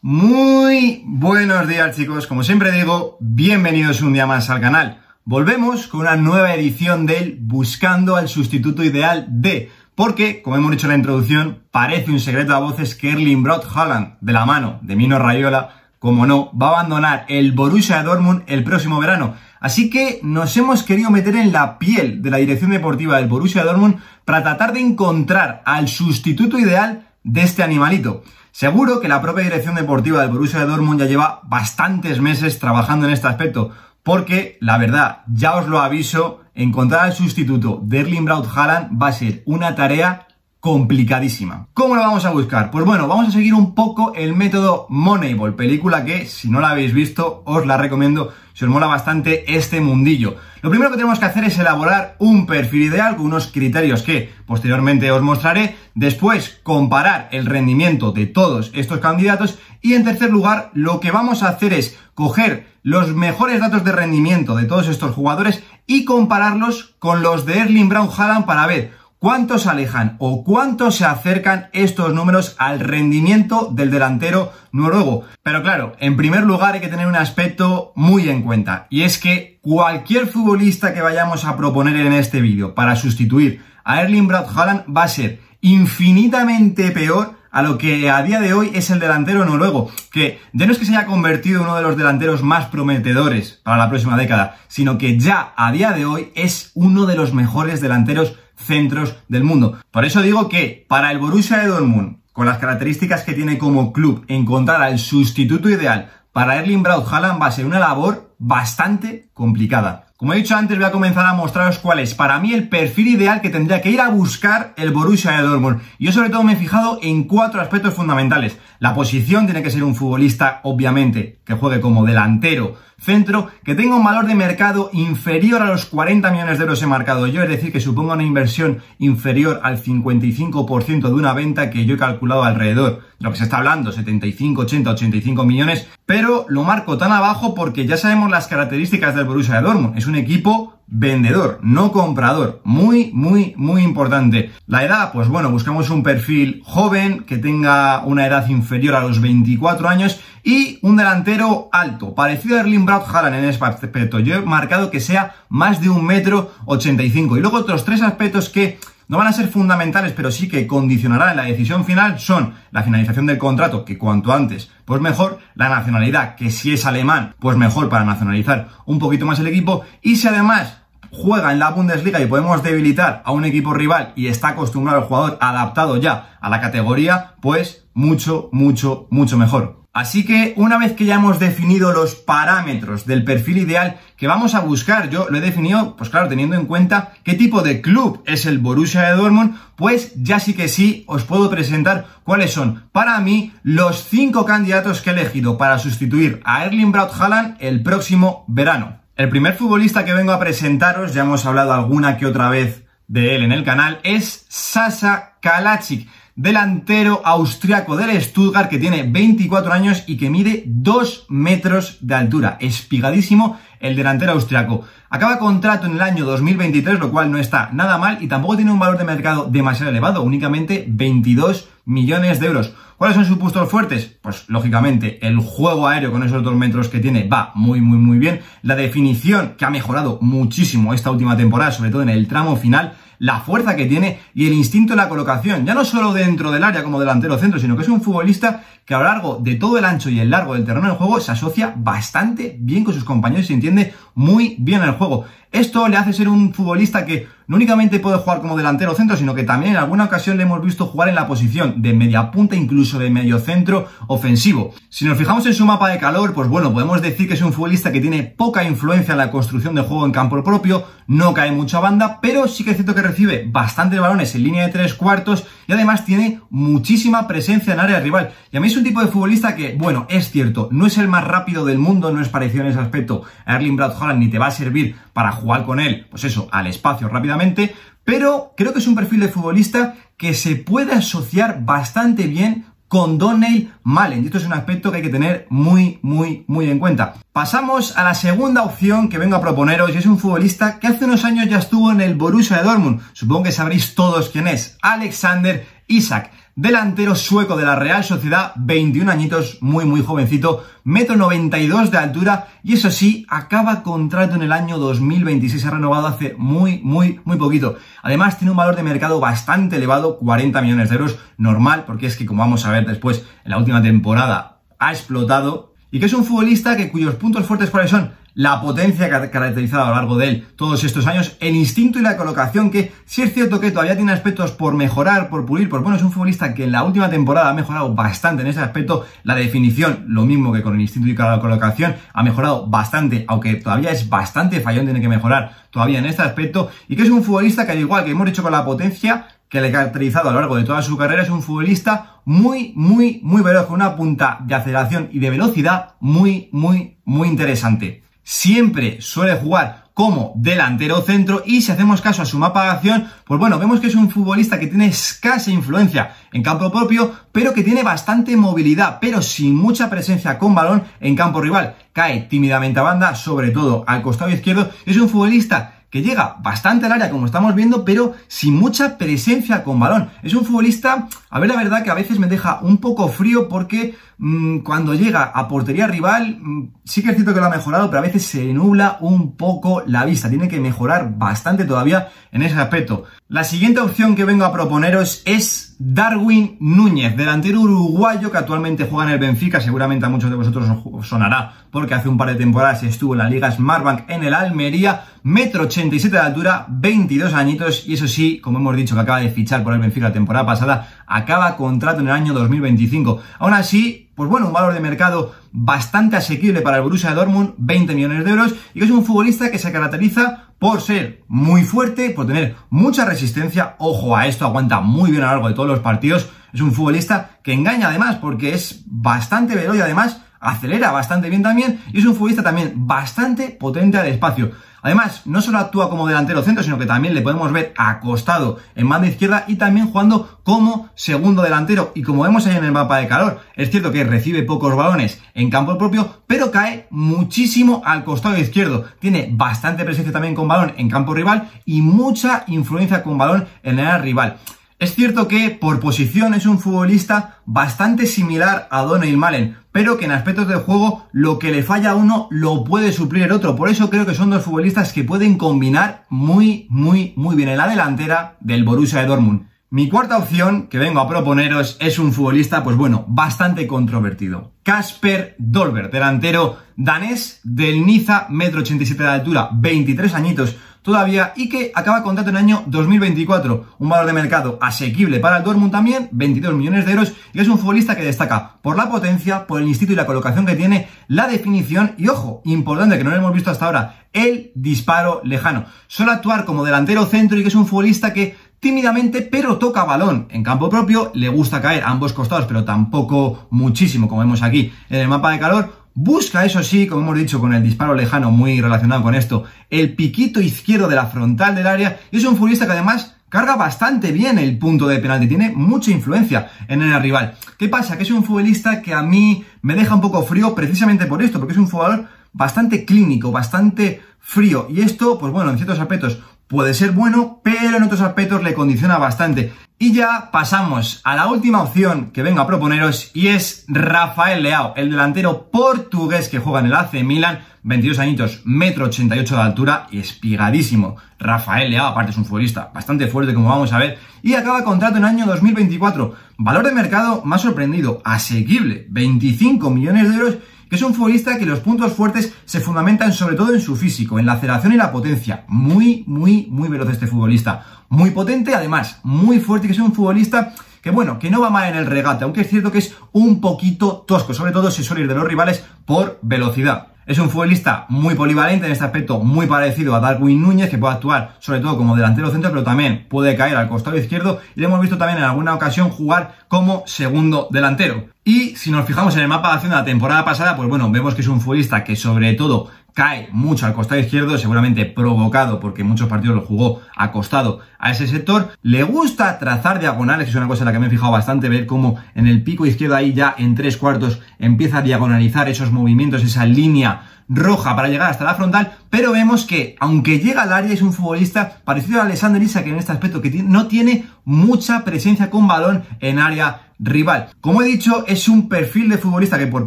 Muy 0.00 1.02
buenos 1.04 1.68
días 1.68 1.94
chicos, 1.94 2.26
como 2.26 2.44
siempre 2.44 2.72
digo, 2.72 3.18
bienvenidos 3.20 4.00
un 4.00 4.14
día 4.14 4.26
más 4.26 4.48
al 4.48 4.62
canal. 4.62 5.02
Volvemos 5.26 5.86
con 5.88 6.00
una 6.00 6.16
nueva 6.16 6.54
edición 6.54 7.04
del 7.04 7.36
Buscando 7.42 8.16
al 8.16 8.28
sustituto 8.28 8.82
ideal 8.82 9.26
de 9.28 9.70
porque, 9.96 10.42
como 10.42 10.56
hemos 10.56 10.70
dicho 10.70 10.86
en 10.86 10.90
la 10.90 10.98
introducción, 10.98 11.64
parece 11.72 12.12
un 12.12 12.20
secreto 12.20 12.54
a 12.54 12.60
voces 12.60 12.94
que 12.94 13.10
Erling 13.10 13.42
Braut 13.42 13.64
Haaland, 13.74 14.18
de 14.20 14.32
la 14.32 14.44
mano 14.44 14.78
de 14.82 14.94
Mino 14.94 15.18
Rayola, 15.18 15.70
como 15.98 16.26
no, 16.26 16.52
va 16.56 16.68
a 16.68 16.70
abandonar 16.80 17.24
el 17.28 17.52
Borussia 17.52 18.02
Dortmund 18.02 18.42
el 18.46 18.62
próximo 18.62 19.00
verano. 19.00 19.34
Así 19.58 19.88
que 19.88 20.20
nos 20.22 20.54
hemos 20.58 20.82
querido 20.82 21.10
meter 21.10 21.34
en 21.34 21.50
la 21.50 21.78
piel 21.78 22.20
de 22.20 22.30
la 22.30 22.36
dirección 22.36 22.70
deportiva 22.70 23.16
del 23.16 23.26
Borussia 23.26 23.64
Dortmund 23.64 23.96
para 24.26 24.42
tratar 24.42 24.74
de 24.74 24.80
encontrar 24.80 25.62
al 25.64 25.88
sustituto 25.88 26.58
ideal 26.58 27.08
de 27.24 27.42
este 27.42 27.62
animalito. 27.62 28.22
Seguro 28.52 29.00
que 29.00 29.08
la 29.08 29.22
propia 29.22 29.44
dirección 29.44 29.76
deportiva 29.76 30.20
del 30.20 30.30
Borussia 30.30 30.66
Dortmund 30.66 31.00
ya 31.00 31.06
lleva 31.06 31.40
bastantes 31.44 32.20
meses 32.20 32.58
trabajando 32.58 33.06
en 33.06 33.14
este 33.14 33.28
aspecto, 33.28 33.70
porque 34.02 34.58
la 34.60 34.76
verdad, 34.76 35.22
ya 35.26 35.56
os 35.56 35.66
lo 35.66 35.80
aviso, 35.80 36.42
encontrar 36.56 37.04
al 37.04 37.12
sustituto 37.12 37.80
de 37.84 38.00
Erling 38.00 38.24
Braut 38.24 38.46
Haaland 38.54 39.00
va 39.00 39.08
a 39.08 39.12
ser 39.12 39.42
una 39.44 39.74
tarea 39.74 40.25
complicadísima. 40.66 41.68
¿Cómo 41.74 41.94
lo 41.94 42.00
vamos 42.00 42.24
a 42.24 42.30
buscar? 42.30 42.72
Pues 42.72 42.84
bueno, 42.84 43.06
vamos 43.06 43.28
a 43.28 43.30
seguir 43.30 43.54
un 43.54 43.72
poco 43.72 44.12
el 44.16 44.34
método 44.34 44.86
Moneyball, 44.88 45.54
película 45.54 46.04
que 46.04 46.26
si 46.26 46.50
no 46.50 46.58
la 46.58 46.70
habéis 46.70 46.92
visto 46.92 47.44
os 47.46 47.64
la 47.66 47.76
recomiendo 47.76 48.32
si 48.52 48.64
os 48.64 48.70
mola 48.72 48.88
bastante 48.88 49.56
este 49.56 49.80
mundillo. 49.80 50.34
Lo 50.62 50.70
primero 50.70 50.90
que 50.90 50.96
tenemos 50.96 51.20
que 51.20 51.26
hacer 51.26 51.44
es 51.44 51.56
elaborar 51.60 52.16
un 52.18 52.46
perfil 52.46 52.82
ideal 52.82 53.14
con 53.14 53.26
unos 53.26 53.46
criterios 53.46 54.02
que 54.02 54.34
posteriormente 54.44 55.12
os 55.12 55.22
mostraré, 55.22 55.76
después 55.94 56.58
comparar 56.64 57.28
el 57.30 57.46
rendimiento 57.46 58.10
de 58.10 58.26
todos 58.26 58.72
estos 58.74 58.98
candidatos 58.98 59.60
y 59.82 59.94
en 59.94 60.02
tercer 60.02 60.32
lugar 60.32 60.72
lo 60.74 60.98
que 60.98 61.12
vamos 61.12 61.44
a 61.44 61.50
hacer 61.50 61.74
es 61.74 61.96
coger 62.14 62.66
los 62.82 63.14
mejores 63.14 63.60
datos 63.60 63.84
de 63.84 63.92
rendimiento 63.92 64.56
de 64.56 64.64
todos 64.64 64.88
estos 64.88 65.14
jugadores 65.14 65.62
y 65.86 66.04
compararlos 66.04 66.96
con 66.98 67.22
los 67.22 67.46
de 67.46 67.60
Erling 67.60 67.88
Brown 67.88 68.08
Haaland 68.16 68.46
para 68.46 68.66
ver 68.66 69.05
cuánto 69.18 69.58
se 69.58 69.68
alejan 69.68 70.16
o 70.18 70.44
cuánto 70.44 70.90
se 70.90 71.04
acercan 71.04 71.68
estos 71.72 72.12
números 72.12 72.54
al 72.58 72.80
rendimiento 72.80 73.70
del 73.72 73.90
delantero 73.90 74.52
noruego. 74.72 75.24
Pero 75.42 75.62
claro, 75.62 75.96
en 75.98 76.16
primer 76.16 76.44
lugar 76.44 76.74
hay 76.74 76.80
que 76.80 76.88
tener 76.88 77.06
un 77.06 77.16
aspecto 77.16 77.92
muy 77.96 78.28
en 78.28 78.42
cuenta 78.42 78.86
y 78.90 79.02
es 79.02 79.18
que 79.18 79.58
cualquier 79.62 80.26
futbolista 80.26 80.94
que 80.94 81.00
vayamos 81.00 81.44
a 81.44 81.56
proponer 81.56 81.96
en 81.96 82.12
este 82.12 82.40
vídeo 82.40 82.74
para 82.74 82.96
sustituir 82.96 83.62
a 83.84 84.02
Erling 84.02 84.26
Braut 84.26 84.48
Haaland 84.54 84.84
va 84.94 85.04
a 85.04 85.08
ser 85.08 85.40
infinitamente 85.60 86.90
peor 86.90 87.36
a 87.56 87.62
lo 87.62 87.78
que 87.78 88.10
a 88.10 88.22
día 88.22 88.38
de 88.38 88.52
hoy 88.52 88.70
es 88.74 88.90
el 88.90 89.00
delantero 89.00 89.46
noruego, 89.46 89.90
que 90.12 90.38
ya 90.52 90.66
no 90.66 90.72
es 90.72 90.78
que 90.78 90.84
se 90.84 90.94
haya 90.94 91.06
convertido 91.06 91.60
en 91.60 91.66
uno 91.66 91.76
de 91.76 91.82
los 91.82 91.96
delanteros 91.96 92.42
más 92.42 92.66
prometedores 92.66 93.60
para 93.62 93.78
la 93.78 93.88
próxima 93.88 94.18
década, 94.18 94.58
sino 94.68 94.98
que 94.98 95.18
ya 95.18 95.54
a 95.56 95.72
día 95.72 95.92
de 95.92 96.04
hoy 96.04 96.32
es 96.34 96.70
uno 96.74 97.06
de 97.06 97.16
los 97.16 97.32
mejores 97.32 97.80
delanteros 97.80 98.34
centros 98.66 99.16
del 99.28 99.44
mundo. 99.44 99.78
Por 99.90 100.04
eso 100.04 100.22
digo 100.22 100.48
que 100.48 100.84
para 100.88 101.10
el 101.10 101.18
Borussia 101.18 101.58
de 101.58 101.68
Dortmund, 101.68 102.18
con 102.32 102.46
las 102.46 102.58
características 102.58 103.22
que 103.22 103.32
tiene 103.32 103.56
como 103.56 103.92
club, 103.92 104.24
encontrar 104.28 104.82
al 104.82 104.98
sustituto 104.98 105.70
ideal 105.70 106.10
para 106.32 106.56
Erling 106.56 106.82
Braut 106.82 107.10
Haaland 107.10 107.40
va 107.40 107.46
a 107.46 107.52
ser 107.52 107.64
una 107.64 107.78
labor 107.78 108.34
bastante 108.38 109.30
complicada. 109.32 110.06
Como 110.18 110.32
he 110.32 110.36
dicho 110.36 110.56
antes, 110.56 110.76
voy 110.76 110.86
a 110.86 110.92
comenzar 110.92 111.26
a 111.26 111.34
mostraros 111.34 111.78
cuál 111.78 111.98
es 111.98 112.14
para 112.14 112.38
mí 112.38 112.54
el 112.54 112.68
perfil 112.68 113.08
ideal 113.08 113.42
que 113.42 113.50
tendría 113.50 113.82
que 113.82 113.90
ir 113.90 114.00
a 114.00 114.08
buscar 114.08 114.72
el 114.78 114.90
Borussia 114.90 115.32
de 115.32 115.42
Dortmund. 115.42 115.80
Yo 115.98 116.10
sobre 116.10 116.30
todo 116.30 116.42
me 116.42 116.54
he 116.54 116.56
fijado 116.56 116.98
en 117.02 117.24
cuatro 117.24 117.60
aspectos 117.60 117.92
fundamentales. 117.92 118.58
La 118.78 118.94
posición 118.94 119.44
tiene 119.44 119.62
que 119.62 119.70
ser 119.70 119.84
un 119.84 119.94
futbolista, 119.94 120.60
obviamente, 120.62 121.40
que 121.44 121.54
juegue 121.54 121.80
como 121.82 122.06
delantero, 122.06 122.76
centro, 122.98 123.50
que 123.64 123.74
tenga 123.74 123.96
un 123.96 124.04
valor 124.04 124.26
de 124.26 124.34
mercado 124.34 124.90
inferior 124.92 125.62
a 125.62 125.66
los 125.66 125.86
40 125.86 126.30
millones 126.30 126.58
de 126.58 126.64
euros 126.64 126.82
he 126.82 126.86
marcado 126.86 127.26
yo, 127.26 127.42
es 127.42 127.48
decir, 127.48 127.72
que 127.72 127.80
suponga 127.80 128.14
una 128.14 128.24
inversión 128.24 128.80
inferior 128.98 129.60
al 129.62 129.82
55% 129.82 131.08
de 131.08 131.14
una 131.14 131.34
venta 131.34 131.70
que 131.70 131.84
yo 131.84 131.94
he 131.94 131.98
calculado 131.98 132.44
alrededor 132.44 133.02
de 133.18 133.24
lo 133.24 133.30
que 133.30 133.38
se 133.38 133.44
está 133.44 133.58
hablando, 133.58 133.92
75, 133.92 134.62
80, 134.62 134.90
85 134.90 135.44
millones, 135.44 135.86
pero 136.06 136.46
lo 136.48 136.64
marco 136.64 136.98
tan 136.98 137.12
abajo 137.12 137.54
porque 137.54 137.86
ya 137.86 137.96
sabemos 137.96 138.30
las 138.30 138.48
características 138.48 139.14
del 139.14 139.26
Borussia 139.26 139.60
Dortmund. 139.60 139.96
Es 139.98 140.06
un 140.06 140.16
equipo 140.16 140.75
vendedor, 140.86 141.58
no 141.62 141.92
comprador. 141.92 142.60
Muy, 142.64 143.10
muy, 143.12 143.54
muy 143.56 143.82
importante. 143.82 144.50
La 144.66 144.84
edad, 144.84 145.12
pues 145.12 145.28
bueno, 145.28 145.50
buscamos 145.50 145.90
un 145.90 146.02
perfil 146.02 146.62
joven 146.64 147.24
que 147.24 147.38
tenga 147.38 148.04
una 148.04 148.26
edad 148.26 148.48
inferior 148.48 148.94
a 148.94 149.00
los 149.00 149.20
24 149.20 149.88
años 149.88 150.20
y 150.42 150.78
un 150.82 150.96
delantero 150.96 151.68
alto, 151.72 152.14
parecido 152.14 152.56
a 152.56 152.60
Erling 152.60 152.86
Braut 152.86 153.04
Haaland 153.08 153.36
en 153.36 153.44
ese 153.46 153.64
aspecto. 153.64 154.20
Yo 154.20 154.36
he 154.36 154.42
marcado 154.42 154.90
que 154.90 155.00
sea 155.00 155.34
más 155.48 155.80
de 155.80 155.90
un 155.90 156.04
metro 156.04 156.52
85. 156.66 157.36
Y 157.36 157.40
luego 157.40 157.58
otros 157.58 157.84
tres 157.84 158.02
aspectos 158.02 158.48
que 158.48 158.78
no 159.08 159.18
van 159.18 159.28
a 159.28 159.32
ser 159.32 159.48
fundamentales, 159.48 160.12
pero 160.12 160.30
sí 160.30 160.48
que 160.48 160.66
condicionarán 160.66 161.36
la 161.36 161.44
decisión 161.44 161.84
final 161.84 162.18
son 162.18 162.54
la 162.70 162.82
finalización 162.82 163.26
del 163.26 163.38
contrato, 163.38 163.84
que 163.84 163.98
cuanto 163.98 164.32
antes, 164.32 164.70
pues 164.84 165.00
mejor, 165.00 165.38
la 165.54 165.68
nacionalidad, 165.68 166.34
que 166.34 166.50
si 166.50 166.72
es 166.72 166.86
alemán, 166.86 167.34
pues 167.38 167.56
mejor 167.56 167.88
para 167.88 168.04
nacionalizar 168.04 168.68
un 168.84 168.98
poquito 168.98 169.26
más 169.26 169.38
el 169.38 169.46
equipo, 169.46 169.82
y 170.02 170.16
si 170.16 170.28
además 170.28 170.82
juega 171.10 171.52
en 171.52 171.58
la 171.58 171.70
Bundesliga 171.70 172.20
y 172.20 172.26
podemos 172.26 172.62
debilitar 172.62 173.22
a 173.24 173.32
un 173.32 173.44
equipo 173.44 173.72
rival 173.72 174.12
y 174.16 174.26
está 174.26 174.48
acostumbrado 174.48 175.00
el 175.00 175.06
jugador 175.06 175.38
adaptado 175.40 175.96
ya 175.96 176.36
a 176.40 176.50
la 176.50 176.60
categoría, 176.60 177.34
pues 177.40 177.86
mucho, 177.94 178.48
mucho, 178.52 179.06
mucho 179.10 179.38
mejor. 179.38 179.85
Así 179.96 180.26
que 180.26 180.52
una 180.58 180.76
vez 180.76 180.92
que 180.92 181.06
ya 181.06 181.14
hemos 181.14 181.38
definido 181.38 181.90
los 181.90 182.16
parámetros 182.16 183.06
del 183.06 183.24
perfil 183.24 183.56
ideal 183.56 183.96
que 184.18 184.26
vamos 184.26 184.54
a 184.54 184.60
buscar, 184.60 185.08
yo 185.08 185.26
lo 185.30 185.38
he 185.38 185.40
definido, 185.40 185.96
pues 185.96 186.10
claro, 186.10 186.28
teniendo 186.28 186.54
en 186.54 186.66
cuenta 186.66 187.14
qué 187.24 187.32
tipo 187.32 187.62
de 187.62 187.80
club 187.80 188.22
es 188.26 188.44
el 188.44 188.58
Borussia 188.58 189.04
de 189.04 189.16
Dortmund, 189.16 189.56
pues 189.74 190.12
ya 190.16 190.38
sí 190.38 190.52
que 190.52 190.68
sí 190.68 191.04
os 191.06 191.24
puedo 191.24 191.48
presentar 191.48 192.08
cuáles 192.24 192.52
son 192.52 192.90
para 192.92 193.18
mí 193.20 193.54
los 193.62 194.06
cinco 194.06 194.44
candidatos 194.44 195.00
que 195.00 195.08
he 195.08 195.12
elegido 195.14 195.56
para 195.56 195.78
sustituir 195.78 196.42
a 196.44 196.66
Erling 196.66 196.92
Braut 196.92 197.18
Haaland 197.18 197.56
el 197.60 197.82
próximo 197.82 198.44
verano. 198.48 198.98
El 199.16 199.30
primer 199.30 199.54
futbolista 199.54 200.04
que 200.04 200.12
vengo 200.12 200.32
a 200.32 200.38
presentaros, 200.38 201.14
ya 201.14 201.22
hemos 201.22 201.46
hablado 201.46 201.72
alguna 201.72 202.18
que 202.18 202.26
otra 202.26 202.50
vez 202.50 202.84
de 203.08 203.34
él 203.34 203.44
en 203.44 203.52
el 203.52 203.64
canal, 203.64 204.00
es 204.02 204.44
Sasa 204.50 205.36
Kalacic 205.40 206.06
delantero 206.36 207.22
austriaco 207.24 207.96
del 207.96 208.20
Stuttgart 208.20 208.68
que 208.68 208.78
tiene 208.78 209.02
24 209.04 209.72
años 209.72 210.04
y 210.06 210.18
que 210.18 210.30
mide 210.30 210.64
2 210.66 211.26
metros 211.30 211.96
de 212.00 212.14
altura. 212.14 212.58
Espigadísimo 212.60 213.58
el 213.80 213.96
delantero 213.96 214.32
austriaco. 214.32 214.84
Acaba 215.08 215.38
contrato 215.38 215.86
en 215.86 215.92
el 215.92 216.02
año 216.02 216.24
2023, 216.26 217.00
lo 217.00 217.10
cual 217.10 217.30
no 217.30 217.38
está 217.38 217.70
nada 217.72 217.96
mal 217.98 218.18
y 218.22 218.28
tampoco 218.28 218.56
tiene 218.56 218.70
un 218.70 218.78
valor 218.78 218.98
de 218.98 219.04
mercado 219.04 219.48
demasiado 219.50 219.90
elevado, 219.90 220.22
únicamente 220.22 220.84
22 220.86 221.68
millones 221.86 222.38
de 222.38 222.46
euros. 222.46 222.74
¿Cuáles 222.98 223.16
son 223.16 223.26
sus 223.26 223.38
puntos 223.38 223.70
fuertes? 223.70 224.16
Pues 224.22 224.44
lógicamente 224.48 225.26
el 225.26 225.38
juego 225.38 225.86
aéreo 225.86 226.12
con 226.12 226.22
esos 226.22 226.42
dos 226.42 226.54
metros 226.54 226.88
que 226.88 226.98
tiene 226.98 227.28
va 227.28 227.52
muy 227.54 227.80
muy 227.80 227.98
muy 227.98 228.18
bien. 228.18 228.40
La 228.62 228.74
definición 228.74 229.54
que 229.58 229.64
ha 229.64 229.70
mejorado 229.70 230.18
muchísimo 230.22 230.94
esta 230.94 231.10
última 231.10 231.36
temporada, 231.36 231.72
sobre 231.72 231.90
todo 231.90 232.02
en 232.02 232.08
el 232.08 232.26
tramo 232.26 232.56
final 232.56 232.96
la 233.18 233.40
fuerza 233.40 233.76
que 233.76 233.86
tiene 233.86 234.20
y 234.34 234.46
el 234.46 234.52
instinto 234.52 234.92
de 234.92 234.98
la 234.98 235.08
colocación, 235.08 235.64
ya 235.66 235.74
no 235.74 235.84
solo 235.84 236.12
dentro 236.12 236.50
del 236.50 236.64
área 236.64 236.82
como 236.82 237.00
delantero 237.00 237.38
centro, 237.38 237.60
sino 237.60 237.76
que 237.76 237.82
es 237.82 237.88
un 237.88 238.00
futbolista 238.00 238.62
que 238.84 238.94
a 238.94 238.98
lo 238.98 239.04
largo 239.04 239.38
de 239.42 239.56
todo 239.56 239.78
el 239.78 239.84
ancho 239.84 240.10
y 240.10 240.20
el 240.20 240.30
largo 240.30 240.54
del 240.54 240.64
terreno 240.64 240.86
del 240.86 240.96
juego 240.96 241.20
se 241.20 241.32
asocia 241.32 241.74
bastante 241.76 242.56
bien 242.60 242.84
con 242.84 242.94
sus 242.94 243.04
compañeros 243.04 243.46
y 243.46 243.48
se 243.48 243.54
entiende 243.54 243.94
muy 244.14 244.56
bien 244.58 244.82
el 244.82 244.92
juego. 244.92 245.24
Esto 245.52 245.88
le 245.88 245.96
hace 245.96 246.12
ser 246.12 246.28
un 246.28 246.52
futbolista 246.52 247.06
que 247.06 247.28
no 247.46 247.56
únicamente 247.56 248.00
puede 248.00 248.18
jugar 248.18 248.40
como 248.40 248.56
delantero 248.56 248.94
centro, 248.94 249.16
sino 249.16 249.34
que 249.34 249.44
también 249.44 249.72
en 249.72 249.78
alguna 249.78 250.04
ocasión 250.04 250.36
le 250.36 250.42
hemos 250.42 250.62
visto 250.62 250.86
jugar 250.86 251.08
en 251.08 251.14
la 251.14 251.28
posición 251.28 251.80
de 251.80 251.94
media 251.94 252.30
punta, 252.30 252.56
incluso 252.56 252.98
de 252.98 253.08
medio 253.08 253.38
centro 253.38 253.88
ofensivo. 254.08 254.74
Si 254.90 255.04
nos 255.04 255.16
fijamos 255.16 255.46
en 255.46 255.54
su 255.54 255.64
mapa 255.64 255.88
de 255.88 255.98
calor, 255.98 256.34
pues 256.34 256.48
bueno, 256.48 256.72
podemos 256.72 257.00
decir 257.00 257.28
que 257.28 257.34
es 257.34 257.42
un 257.42 257.52
futbolista 257.52 257.92
que 257.92 258.00
tiene 258.00 258.24
poca 258.24 258.64
influencia 258.64 259.12
en 259.12 259.18
la 259.18 259.30
construcción 259.30 259.74
de 259.74 259.82
juego 259.82 260.04
en 260.04 260.12
campo 260.12 260.42
propio, 260.42 260.84
no 261.06 261.32
cae 261.32 261.52
mucha 261.52 261.78
banda, 261.78 262.18
pero 262.20 262.48
sí 262.48 262.64
que 262.64 262.70
es 262.70 262.76
cierto 262.76 262.94
que 262.94 263.02
recibe 263.06 263.44
bastantes 263.46 264.00
balones 264.00 264.34
en 264.34 264.42
línea 264.44 264.66
de 264.66 264.72
tres 264.72 264.94
cuartos 264.94 265.46
y 265.66 265.72
además 265.72 266.04
tiene 266.04 266.40
muchísima 266.50 267.26
presencia 267.26 267.74
en 267.74 267.80
área 267.80 268.00
rival. 268.00 268.32
Y 268.50 268.56
a 268.56 268.60
mí 268.60 268.68
es 268.68 268.76
un 268.76 268.84
tipo 268.84 269.00
de 269.00 269.08
futbolista 269.08 269.56
que, 269.56 269.74
bueno, 269.78 270.06
es 270.08 270.30
cierto, 270.30 270.68
no 270.72 270.86
es 270.86 270.98
el 270.98 271.08
más 271.08 271.24
rápido 271.24 271.64
del 271.64 271.78
mundo, 271.78 272.12
no 272.12 272.20
es 272.20 272.28
parecido 272.28 272.64
en 272.64 272.70
ese 272.70 272.80
aspecto 272.80 273.22
a 273.44 273.56
Erling 273.56 273.76
Braut 273.76 273.94
Haaland, 274.00 274.20
ni 274.20 274.28
te 274.28 274.38
va 274.38 274.46
a 274.46 274.50
servir 274.50 274.96
para 275.12 275.32
jugar 275.32 275.64
con 275.64 275.80
él, 275.80 276.06
pues 276.10 276.24
eso, 276.24 276.48
al 276.52 276.66
espacio 276.66 277.08
rápidamente, 277.08 277.74
pero 278.04 278.54
creo 278.56 278.72
que 278.72 278.78
es 278.78 278.86
un 278.86 278.94
perfil 278.94 279.20
de 279.20 279.28
futbolista 279.28 279.94
que 280.16 280.34
se 280.34 280.56
puede 280.56 280.92
asociar 280.92 281.64
bastante 281.64 282.26
bien 282.26 282.66
con 282.88 283.18
Donnell 283.18 283.72
Malen. 283.82 284.22
Y 284.22 284.26
esto 284.26 284.38
es 284.38 284.46
un 284.46 284.52
aspecto 284.52 284.90
que 284.90 284.98
hay 284.98 285.02
que 285.02 285.08
tener 285.08 285.46
muy, 285.50 285.98
muy, 286.02 286.44
muy 286.46 286.70
en 286.70 286.78
cuenta. 286.78 287.14
Pasamos 287.32 287.96
a 287.96 288.04
la 288.04 288.14
segunda 288.14 288.62
opción 288.62 289.08
que 289.08 289.18
vengo 289.18 289.36
a 289.36 289.40
proponeros 289.40 289.94
y 289.94 289.98
es 289.98 290.06
un 290.06 290.18
futbolista 290.18 290.78
que 290.78 290.86
hace 290.86 291.04
unos 291.04 291.24
años 291.24 291.48
ya 291.48 291.58
estuvo 291.58 291.90
en 291.90 292.00
el 292.00 292.14
Borussia 292.14 292.58
de 292.58 292.64
Dortmund. 292.64 293.00
Supongo 293.12 293.44
que 293.44 293.52
sabréis 293.52 293.94
todos 293.94 294.30
quién 294.30 294.48
es. 294.48 294.78
Alexander 294.82 295.66
Isaac 295.86 296.30
delantero 296.56 297.14
sueco 297.14 297.54
de 297.54 297.66
la 297.66 297.76
Real 297.76 298.02
Sociedad, 298.02 298.54
21 298.56 299.12
añitos, 299.12 299.58
muy 299.60 299.84
muy 299.84 300.02
jovencito, 300.02 300.64
metro 300.84 301.14
92 301.14 301.90
de 301.90 301.98
altura 301.98 302.48
y 302.62 302.72
eso 302.72 302.90
sí, 302.90 303.26
acaba 303.28 303.82
contrato 303.82 304.36
en 304.36 304.42
el 304.42 304.52
año 304.52 304.78
2026, 304.78 305.66
ha 305.66 305.70
renovado 305.72 306.06
hace 306.06 306.34
muy 306.38 306.80
muy 306.82 307.20
muy 307.24 307.36
poquito. 307.36 307.76
Además 308.02 308.38
tiene 308.38 308.52
un 308.52 308.56
valor 308.56 308.74
de 308.74 308.82
mercado 308.82 309.20
bastante 309.20 309.76
elevado, 309.76 310.18
40 310.18 310.62
millones 310.62 310.88
de 310.88 310.96
euros, 310.96 311.18
normal, 311.36 311.84
porque 311.86 312.06
es 312.06 312.16
que 312.16 312.24
como 312.24 312.40
vamos 312.40 312.64
a 312.64 312.70
ver 312.70 312.86
después, 312.86 313.22
en 313.44 313.50
la 313.50 313.58
última 313.58 313.82
temporada 313.82 314.62
ha 314.78 314.92
explotado 314.92 315.74
y 315.90 316.00
que 316.00 316.06
es 316.06 316.14
un 316.14 316.24
futbolista 316.24 316.74
que 316.74 316.90
cuyos 316.90 317.16
puntos 317.16 317.44
fuertes 317.44 317.68
cuáles 317.68 317.90
son 317.90 318.12
la 318.36 318.60
potencia 318.60 319.08
que 319.08 319.14
ha 319.14 319.30
caracterizado 319.30 319.84
a 319.84 319.88
lo 319.88 319.94
largo 319.94 320.18
de 320.18 320.28
él 320.28 320.46
todos 320.56 320.84
estos 320.84 321.06
años, 321.06 321.38
el 321.40 321.56
instinto 321.56 321.98
y 321.98 322.02
la 322.02 322.18
colocación 322.18 322.70
que 322.70 322.92
sí 323.06 323.22
es 323.22 323.32
cierto 323.32 323.60
que 323.60 323.70
todavía 323.70 323.96
tiene 323.96 324.12
aspectos 324.12 324.52
por 324.52 324.74
mejorar, 324.74 325.30
por 325.30 325.46
pulir, 325.46 325.70
por 325.70 325.80
bueno, 325.80 325.96
es 325.96 326.02
un 326.02 326.12
futbolista 326.12 326.52
que 326.52 326.64
en 326.64 326.72
la 326.72 326.84
última 326.84 327.08
temporada 327.08 327.48
ha 327.48 327.54
mejorado 327.54 327.94
bastante 327.94 328.42
en 328.42 328.48
ese 328.48 328.60
aspecto, 328.60 329.06
la 329.24 329.34
definición, 329.34 330.04
lo 330.08 330.26
mismo 330.26 330.52
que 330.52 330.62
con 330.62 330.74
el 330.74 330.82
instinto 330.82 331.08
y 331.08 331.14
la 331.14 331.40
colocación, 331.40 331.96
ha 332.12 332.22
mejorado 332.22 332.66
bastante, 332.66 333.24
aunque 333.26 333.54
todavía 333.54 333.90
es 333.90 334.06
bastante 334.06 334.60
fallón, 334.60 334.84
tiene 334.84 335.00
que 335.00 335.08
mejorar 335.08 335.52
todavía 335.70 335.98
en 335.98 336.04
este 336.04 336.20
aspecto, 336.20 336.70
y 336.88 336.96
que 336.96 337.04
es 337.04 337.10
un 337.10 337.24
futbolista 337.24 337.64
que 337.64 337.72
al 337.72 337.78
igual 337.78 338.04
que 338.04 338.10
hemos 338.10 338.26
dicho 338.26 338.42
con 338.42 338.52
la 338.52 338.66
potencia, 338.66 339.28
que 339.48 339.62
le 339.62 339.68
ha 339.68 339.72
caracterizado 339.72 340.28
a 340.28 340.32
lo 340.34 340.40
largo 340.40 340.56
de 340.56 340.64
toda 340.64 340.82
su 340.82 340.98
carrera, 340.98 341.22
es 341.22 341.30
un 341.30 341.40
futbolista 341.40 342.20
muy, 342.26 342.74
muy, 342.76 343.20
muy 343.22 343.40
veloz, 343.40 343.64
con 343.64 343.76
una 343.76 343.96
punta 343.96 344.40
de 344.44 344.54
aceleración 344.54 345.08
y 345.10 345.20
de 345.20 345.30
velocidad 345.30 345.94
muy, 346.00 346.50
muy, 346.52 346.98
muy 347.06 347.28
interesante 347.28 348.04
siempre 348.26 349.00
suele 349.00 349.36
jugar 349.36 349.86
como 349.94 350.32
delantero 350.36 351.00
centro 351.00 351.42
y 351.46 351.62
si 351.62 351.72
hacemos 351.72 352.02
caso 352.02 352.20
a 352.20 352.26
su 352.26 352.38
mapa 352.38 352.64
de 352.64 352.70
acción, 352.70 353.08
pues 353.24 353.40
bueno, 353.40 353.58
vemos 353.58 353.80
que 353.80 353.86
es 353.86 353.94
un 353.94 354.10
futbolista 354.10 354.58
que 354.58 354.66
tiene 354.66 354.88
escasa 354.88 355.50
influencia 355.50 356.14
en 356.32 356.42
campo 356.42 356.70
propio, 356.70 357.14
pero 357.32 357.54
que 357.54 357.62
tiene 357.62 357.82
bastante 357.82 358.36
movilidad, 358.36 358.98
pero 359.00 359.22
sin 359.22 359.54
mucha 359.54 359.88
presencia 359.88 360.38
con 360.38 360.54
balón 360.54 360.82
en 361.00 361.16
campo 361.16 361.40
rival. 361.40 361.76
Cae 361.94 362.22
tímidamente 362.22 362.80
a 362.80 362.82
banda, 362.82 363.14
sobre 363.14 363.52
todo 363.52 363.84
al 363.86 364.02
costado 364.02 364.30
izquierdo. 364.30 364.70
Es 364.84 364.98
un 364.98 365.08
futbolista 365.08 365.76
que 365.88 366.02
llega 366.02 366.36
bastante 366.40 366.84
al 366.84 366.92
área, 366.92 367.10
como 367.10 367.24
estamos 367.24 367.54
viendo, 367.54 367.84
pero 367.84 368.14
sin 368.28 368.54
mucha 368.54 368.98
presencia 368.98 369.64
con 369.64 369.80
balón. 369.80 370.10
Es 370.22 370.34
un 370.34 370.44
futbolista, 370.44 371.08
a 371.30 371.40
ver 371.40 371.48
la 371.48 371.56
verdad, 371.56 371.82
que 371.82 371.90
a 371.90 371.94
veces 371.94 372.18
me 372.18 372.26
deja 372.26 372.58
un 372.60 372.78
poco 372.78 373.08
frío 373.08 373.48
porque 373.48 373.94
cuando 374.18 374.94
llega 374.94 375.24
a 375.24 375.46
portería 375.46 375.86
rival, 375.86 376.38
mmm, 376.40 376.68
sí 376.84 377.02
que 377.02 377.10
es 377.10 377.16
cierto 377.16 377.34
que 377.34 377.40
lo 377.40 377.46
ha 377.46 377.50
mejorado, 377.50 377.88
pero 377.88 377.98
a 377.98 378.06
veces 378.06 378.24
se 378.24 378.44
nubla 378.52 378.96
un 379.00 379.36
poco 379.36 379.82
la 379.86 380.04
vista. 380.04 380.30
Tiene 380.30 380.48
que 380.48 380.58
mejorar 380.58 381.18
bastante 381.18 381.64
todavía 381.64 382.08
en 382.32 382.42
ese 382.42 382.58
aspecto. 382.58 383.04
La 383.28 383.44
siguiente 383.44 383.80
opción 383.80 384.16
que 384.16 384.24
vengo 384.24 384.44
a 384.44 384.52
proponeros 384.52 385.22
es 385.26 385.76
Darwin 385.78 386.56
Núñez, 386.60 387.16
delantero 387.16 387.60
uruguayo 387.60 388.30
que 388.30 388.38
actualmente 388.38 388.86
juega 388.88 389.08
en 389.08 389.14
el 389.14 389.18
Benfica, 389.18 389.60
seguramente 389.60 390.06
a 390.06 390.08
muchos 390.08 390.30
de 390.30 390.36
vosotros 390.36 390.66
os 390.84 391.06
sonará 391.06 391.66
porque 391.76 391.92
hace 391.92 392.08
un 392.08 392.16
par 392.16 392.28
de 392.28 392.36
temporadas 392.36 392.82
estuvo 392.84 393.12
en 393.12 393.18
la 393.18 393.28
Liga 393.28 393.52
Smartbank 393.52 394.08
en 394.08 394.24
el 394.24 394.32
Almería, 394.32 395.04
metro 395.24 395.64
87 395.64 396.16
de 396.16 396.22
altura, 396.22 396.64
22 396.70 397.34
añitos 397.34 397.86
y 397.86 397.92
eso 397.92 398.08
sí, 398.08 398.40
como 398.40 398.58
hemos 398.58 398.74
dicho 398.76 398.94
que 398.94 399.02
acaba 399.02 399.20
de 399.20 399.28
fichar 399.28 399.62
por 399.62 399.74
el 399.74 399.80
Benfica 399.80 400.08
la 400.08 400.12
temporada 400.14 400.46
pasada, 400.46 400.88
acaba 401.06 401.56
contrato 401.56 402.00
en 402.00 402.08
el 402.08 402.12
año 402.12 402.32
2025. 402.34 403.20
Aún 403.38 403.54
así, 403.54 404.10
pues 404.14 404.28
bueno, 404.30 404.46
un 404.46 404.52
valor 404.52 404.74
de 404.74 404.80
mercado 404.80 405.34
bastante 405.52 406.16
asequible 406.16 406.60
para 406.60 406.76
el 406.76 406.82
Borussia 406.82 407.14
Dortmund, 407.14 407.54
20 407.58 407.94
millones 407.94 408.24
de 408.24 408.30
euros, 408.30 408.54
y 408.74 408.80
que 408.80 408.84
es 408.84 408.90
un 408.90 409.04
futbolista 409.04 409.50
que 409.50 409.58
se 409.58 409.72
caracteriza 409.72 410.46
por 410.58 410.80
ser 410.80 411.22
muy 411.28 411.64
fuerte, 411.64 412.10
por 412.10 412.26
tener 412.26 412.56
mucha 412.70 413.04
resistencia, 413.04 413.76
ojo 413.78 414.16
a 414.16 414.26
esto, 414.26 414.44
aguanta 414.44 414.80
muy 414.80 415.10
bien 415.10 415.22
a 415.22 415.26
lo 415.26 415.32
largo 415.32 415.48
de 415.48 415.54
todos 415.54 415.68
los 415.68 415.80
partidos, 415.80 416.28
es 416.52 416.60
un 416.60 416.72
futbolista 416.72 417.38
que 417.42 417.52
engaña 417.52 417.88
además 417.88 418.16
porque 418.16 418.54
es 418.54 418.82
bastante 418.86 419.54
veloz 419.54 419.76
y 419.76 419.80
además 419.80 420.22
acelera 420.40 420.90
bastante 420.90 421.30
bien 421.30 421.42
también 421.42 421.80
y 421.92 421.98
es 421.98 422.04
un 422.04 422.14
futbolista 422.14 422.42
también 422.42 422.86
bastante 422.86 423.50
potente 423.50 423.98
al 423.98 424.06
espacio. 424.06 424.52
Además, 424.86 425.22
no 425.24 425.42
solo 425.42 425.58
actúa 425.58 425.90
como 425.90 426.06
delantero 426.06 426.44
centro, 426.44 426.62
sino 426.62 426.78
que 426.78 426.86
también 426.86 427.12
le 427.12 427.20
podemos 427.20 427.50
ver 427.50 427.74
acostado 427.76 428.58
en 428.76 428.88
banda 428.88 429.08
izquierda 429.08 429.44
y 429.48 429.56
también 429.56 429.88
jugando 429.88 430.38
como 430.44 430.90
segundo 430.94 431.42
delantero. 431.42 431.90
Y 431.96 432.04
como 432.04 432.22
vemos 432.22 432.46
ahí 432.46 432.56
en 432.56 432.64
el 432.64 432.70
mapa 432.70 432.98
de 432.98 433.08
calor, 433.08 433.40
es 433.56 433.70
cierto 433.72 433.90
que 433.90 434.04
recibe 434.04 434.44
pocos 434.44 434.76
balones 434.76 435.20
en 435.34 435.50
campo 435.50 435.76
propio, 435.76 436.22
pero 436.28 436.52
cae 436.52 436.86
muchísimo 436.90 437.82
al 437.84 438.04
costado 438.04 438.38
izquierdo. 438.38 438.84
Tiene 439.00 439.28
bastante 439.32 439.84
presencia 439.84 440.12
también 440.12 440.36
con 440.36 440.46
balón 440.46 440.74
en 440.76 440.88
campo 440.88 441.14
rival 441.14 441.50
y 441.64 441.82
mucha 441.82 442.44
influencia 442.46 443.02
con 443.02 443.18
balón 443.18 443.48
en 443.64 443.80
el 443.80 444.02
rival. 444.02 444.36
Es 444.78 444.94
cierto 444.94 445.26
que 445.26 445.48
por 445.50 445.80
posición 445.80 446.34
es 446.34 446.44
un 446.44 446.58
futbolista 446.58 447.40
bastante 447.46 448.04
similar 448.04 448.68
a 448.70 448.82
Donnell 448.82 449.16
Malen, 449.16 449.56
pero 449.72 449.96
que 449.96 450.04
en 450.04 450.12
aspectos 450.12 450.48
de 450.48 450.56
juego 450.56 451.06
lo 451.12 451.38
que 451.38 451.50
le 451.50 451.62
falla 451.62 451.92
a 451.92 451.94
uno 451.94 452.28
lo 452.30 452.62
puede 452.62 452.92
suplir 452.92 453.22
el 453.22 453.32
otro. 453.32 453.56
Por 453.56 453.70
eso 453.70 453.88
creo 453.88 454.04
que 454.04 454.14
son 454.14 454.28
dos 454.28 454.42
futbolistas 454.42 454.92
que 454.92 455.02
pueden 455.02 455.38
combinar 455.38 456.04
muy, 456.10 456.66
muy, 456.68 457.14
muy 457.16 457.36
bien 457.36 457.48
en 457.48 457.56
la 457.56 457.68
delantera 457.68 458.36
del 458.40 458.64
Borussia 458.64 459.00
de 459.00 459.06
Dortmund. 459.06 459.46
Mi 459.70 459.88
cuarta 459.88 460.18
opción 460.18 460.68
que 460.68 460.78
vengo 460.78 461.00
a 461.00 461.08
proponeros 461.08 461.78
es 461.80 461.98
un 461.98 462.12
futbolista, 462.12 462.62
pues 462.62 462.76
bueno, 462.76 463.06
bastante 463.08 463.66
controvertido. 463.66 464.52
Casper 464.62 465.36
Dolberg, 465.38 465.90
delantero 465.90 466.58
danés 466.76 467.40
del 467.42 467.84
Niza, 467.84 468.26
metro 468.28 468.60
87 468.60 469.02
de 469.02 469.08
altura, 469.08 469.48
23 469.54 470.14
añitos 470.14 470.56
todavía 470.86 471.32
y 471.34 471.48
que 471.48 471.72
acaba 471.74 472.04
contrato 472.04 472.30
en 472.30 472.36
el 472.36 472.42
año 472.44 472.62
2024. 472.66 473.74
Un 473.80 473.88
valor 473.88 474.06
de 474.06 474.12
mercado 474.12 474.56
asequible 474.62 475.18
para 475.18 475.38
el 475.38 475.42
Dortmund 475.42 475.72
también, 475.72 476.08
22 476.12 476.54
millones 476.54 476.86
de 476.86 476.92
euros 476.92 477.12
y 477.32 477.40
es 477.40 477.48
un 477.48 477.58
futbolista 477.58 477.96
que 477.96 478.04
destaca 478.04 478.58
por 478.62 478.76
la 478.76 478.88
potencia, 478.88 479.48
por 479.48 479.60
el 479.60 479.66
instinto 479.66 479.94
y 479.94 479.96
la 479.96 480.06
colocación 480.06 480.46
que 480.46 480.54
tiene, 480.54 480.86
la 481.08 481.26
definición 481.26 481.96
y 481.98 482.06
ojo, 482.06 482.40
importante 482.44 482.96
que 482.96 483.02
no 483.02 483.10
lo 483.10 483.16
hemos 483.16 483.34
visto 483.34 483.50
hasta 483.50 483.66
ahora, 483.66 484.06
el 484.12 484.52
disparo 484.54 485.22
lejano. 485.24 485.64
Suele 485.88 486.12
actuar 486.12 486.44
como 486.44 486.64
delantero 486.64 487.04
centro 487.06 487.36
y 487.36 487.42
que 487.42 487.48
es 487.48 487.54
un 487.56 487.66
futbolista 487.66 488.12
que 488.12 488.36
tímidamente, 488.60 489.22
pero 489.22 489.58
toca 489.58 489.82
balón 489.82 490.28
en 490.30 490.44
campo 490.44 490.70
propio, 490.70 491.10
le 491.14 491.28
gusta 491.28 491.60
caer 491.60 491.82
a 491.82 491.90
ambos 491.90 492.12
costados, 492.12 492.46
pero 492.46 492.64
tampoco 492.64 493.48
muchísimo, 493.50 494.06
como 494.06 494.20
vemos 494.20 494.42
aquí 494.42 494.72
en 494.88 495.00
el 495.00 495.08
mapa 495.08 495.32
de 495.32 495.40
calor, 495.40 495.85
Busca, 495.98 496.44
eso 496.44 496.62
sí, 496.62 496.86
como 496.86 497.00
hemos 497.00 497.16
dicho, 497.16 497.40
con 497.40 497.54
el 497.54 497.62
disparo 497.62 497.94
lejano 497.94 498.30
muy 498.30 498.60
relacionado 498.60 499.02
con 499.02 499.14
esto, 499.14 499.44
el 499.70 499.94
piquito 499.94 500.42
izquierdo 500.42 500.88
de 500.88 500.94
la 500.94 501.06
frontal 501.06 501.54
del 501.54 501.66
área 501.66 501.98
y 502.10 502.18
es 502.18 502.24
un 502.26 502.36
futbolista 502.36 502.66
que 502.66 502.72
además 502.72 503.14
carga 503.30 503.56
bastante 503.56 504.12
bien 504.12 504.38
el 504.38 504.58
punto 504.58 504.86
de 504.88 504.98
penalti, 504.98 505.26
tiene 505.26 505.52
mucha 505.56 505.90
influencia 505.90 506.50
en 506.68 506.82
el 506.82 507.00
rival. 507.00 507.38
¿Qué 507.56 507.70
pasa? 507.70 507.96
Que 507.96 508.02
es 508.02 508.10
un 508.10 508.24
futbolista 508.24 508.82
que 508.82 508.92
a 508.92 509.02
mí 509.02 509.46
me 509.62 509.74
deja 509.74 509.94
un 509.94 510.02
poco 510.02 510.22
frío 510.22 510.54
precisamente 510.54 511.06
por 511.06 511.22
esto, 511.22 511.38
porque 511.38 511.54
es 511.54 511.58
un 511.58 511.70
jugador 511.70 512.08
bastante 512.34 512.84
clínico, 512.84 513.32
bastante 513.32 514.02
frío 514.20 514.66
y 514.68 514.82
esto, 514.82 515.18
pues 515.18 515.32
bueno, 515.32 515.50
en 515.50 515.56
ciertos 515.56 515.80
aspectos 515.80 516.18
puede 516.48 516.74
ser 516.74 516.92
bueno, 516.92 517.40
pero 517.42 517.76
en 517.76 517.82
otros 517.82 518.00
aspectos 518.00 518.42
le 518.42 518.54
condiciona 518.54 518.98
bastante. 518.98 519.52
Y 519.78 519.92
ya 519.92 520.30
pasamos 520.32 521.02
a 521.04 521.14
la 521.16 521.26
última 521.26 521.62
opción 521.62 522.10
que 522.10 522.22
vengo 522.22 522.40
a 522.40 522.46
proponeros 522.46 523.10
y 523.12 523.28
es 523.28 523.66
Rafael 523.68 524.42
Leao, 524.42 524.72
el 524.74 524.90
delantero 524.90 525.50
portugués 525.50 526.30
que 526.30 526.38
juega 526.38 526.60
en 526.60 526.66
el 526.66 526.74
AC 526.74 526.94
Milan, 527.04 527.40
22 527.62 527.98
añitos, 527.98 528.40
metro 528.46 528.86
88 528.86 529.34
de 529.34 529.42
altura 529.42 529.86
y 529.90 529.98
espigadísimo. 529.98 530.96
Rafael 531.18 531.70
Leao, 531.70 531.88
aparte 531.88 532.12
es 532.12 532.16
un 532.16 532.24
futbolista 532.24 532.70
bastante 532.72 533.06
fuerte 533.06 533.34
como 533.34 533.50
vamos 533.50 533.74
a 533.74 533.78
ver, 533.78 533.98
y 534.22 534.32
acaba 534.32 534.64
contrato 534.64 534.96
en 534.96 535.04
el 535.04 535.10
año 535.10 535.26
2024. 535.26 536.14
Valor 536.38 536.64
de 536.64 536.72
mercado 536.72 537.20
más 537.26 537.42
sorprendido, 537.42 538.00
asequible, 538.02 538.86
25 538.88 539.68
millones 539.68 540.08
de 540.08 540.14
euros 540.14 540.38
que 540.68 540.76
es 540.76 540.82
un 540.82 540.94
futbolista 540.94 541.38
que 541.38 541.46
los 541.46 541.60
puntos 541.60 541.92
fuertes 541.92 542.32
se 542.44 542.60
fundamentan 542.60 543.12
sobre 543.12 543.36
todo 543.36 543.54
en 543.54 543.60
su 543.60 543.76
físico, 543.76 544.18
en 544.18 544.26
la 544.26 544.32
aceleración 544.32 544.72
y 544.72 544.76
la 544.76 544.92
potencia. 544.92 545.44
Muy, 545.48 546.04
muy, 546.06 546.46
muy 546.50 546.68
veloz 546.68 546.90
este 546.90 547.06
futbolista. 547.06 547.64
Muy 547.88 548.10
potente, 548.10 548.54
además, 548.54 549.00
muy 549.02 549.38
fuerte, 549.38 549.66
que 549.66 549.72
es 549.72 549.78
un 549.78 549.94
futbolista 549.94 550.54
que 550.82 550.92
bueno, 550.92 551.18
que 551.18 551.30
no 551.30 551.40
va 551.40 551.50
mal 551.50 551.68
en 551.68 551.76
el 551.76 551.86
regate, 551.86 552.22
aunque 552.22 552.42
es 552.42 552.48
cierto 552.48 552.70
que 552.70 552.78
es 552.78 552.94
un 553.10 553.40
poquito 553.40 554.04
tosco, 554.06 554.32
sobre 554.34 554.52
todo 554.52 554.70
si 554.70 554.84
suele 554.84 555.02
ir 555.02 555.08
de 555.08 555.16
los 555.16 555.24
rivales 555.24 555.64
por 555.84 556.20
velocidad. 556.22 556.95
Es 557.06 557.20
un 557.20 557.30
futbolista 557.30 557.86
muy 557.88 558.16
polivalente 558.16 558.66
en 558.66 558.72
este 558.72 558.84
aspecto, 558.84 559.20
muy 559.20 559.46
parecido 559.46 559.94
a 559.94 560.00
Darwin 560.00 560.42
Núñez, 560.42 560.68
que 560.68 560.76
puede 560.76 560.94
actuar 560.94 561.36
sobre 561.38 561.60
todo 561.60 561.76
como 561.76 561.94
delantero 561.94 562.32
centro, 562.32 562.50
pero 562.50 562.64
también 562.64 563.06
puede 563.08 563.36
caer 563.36 563.56
al 563.56 563.68
costado 563.68 563.96
izquierdo 563.96 564.40
y 564.56 564.60
le 564.60 564.66
hemos 564.66 564.80
visto 564.80 564.98
también 564.98 565.18
en 565.18 565.24
alguna 565.24 565.54
ocasión 565.54 565.90
jugar 565.90 566.34
como 566.48 566.82
segundo 566.86 567.46
delantero. 567.52 568.06
Y 568.24 568.56
si 568.56 568.72
nos 568.72 568.86
fijamos 568.86 569.14
en 569.14 569.22
el 569.22 569.28
mapa 569.28 569.50
de 569.50 569.54
acción 569.54 569.70
de 569.70 569.76
la 569.76 569.84
temporada 569.84 570.24
pasada, 570.24 570.56
pues 570.56 570.68
bueno, 570.68 570.90
vemos 570.90 571.14
que 571.14 571.20
es 571.20 571.28
un 571.28 571.40
futbolista 571.40 571.84
que 571.84 571.94
sobre 571.94 572.34
todo 572.34 572.70
cae 572.92 573.28
mucho 573.30 573.66
al 573.66 573.74
costado 573.74 574.00
izquierdo, 574.00 574.36
seguramente 574.36 574.84
provocado 574.84 575.60
porque 575.60 575.84
muchos 575.84 576.08
partidos 576.08 576.34
lo 576.34 576.42
jugó 576.42 576.80
acostado 576.96 577.60
a 577.78 577.90
ese 577.90 578.06
sector. 578.06 578.52
Le 578.62 578.82
gusta 578.82 579.38
trazar 579.38 579.80
diagonales, 579.80 580.26
que 580.26 580.30
es 580.30 580.36
una 580.36 580.48
cosa 580.48 580.62
en 580.62 580.66
la 580.66 580.72
que 580.72 580.78
me 580.78 580.86
he 580.86 580.90
fijado 580.90 581.12
bastante, 581.12 581.48
ver 581.48 581.66
cómo 581.66 581.96
en 582.14 582.26
el 582.26 582.42
pico 582.42 582.66
izquierdo 582.66 582.96
ahí 582.96 583.12
ya 583.12 583.34
en 583.38 583.54
tres 583.54 583.76
cuartos 583.76 584.20
empieza 584.38 584.78
a 584.78 584.82
diagonalizar 584.82 585.48
esos 585.48 585.72
movimientos, 585.72 586.22
esa 586.22 586.44
línea 586.46 587.02
roja 587.28 587.74
para 587.74 587.88
llegar 587.88 588.10
hasta 588.10 588.24
la 588.24 588.34
frontal, 588.34 588.76
pero 588.90 589.12
vemos 589.12 589.44
que 589.44 589.76
aunque 589.80 590.20
llega 590.20 590.42
al 590.42 590.52
área 590.52 590.72
es 590.72 590.82
un 590.82 590.92
futbolista 590.92 591.60
parecido 591.64 592.00
a 592.00 592.04
Alexander 592.04 592.42
Isak 592.42 592.66
en 592.66 592.76
este 592.76 592.92
aspecto 592.92 593.20
que 593.20 593.30
no 593.42 593.66
tiene 593.66 594.06
mucha 594.24 594.84
presencia 594.84 595.30
con 595.30 595.48
balón 595.48 595.84
en 596.00 596.18
área 596.18 596.66
rival. 596.78 597.28
Como 597.40 597.62
he 597.62 597.66
dicho, 597.66 598.04
es 598.06 598.28
un 598.28 598.48
perfil 598.48 598.88
de 598.88 598.98
futbolista 598.98 599.38
que 599.38 599.46
por 599.46 599.66